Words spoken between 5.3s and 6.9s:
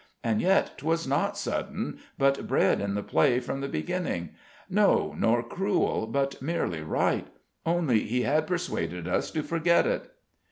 cruel, but merely